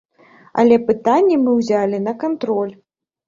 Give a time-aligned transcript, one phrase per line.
[0.61, 2.73] Але пытанне мы ўзялі на кантроль.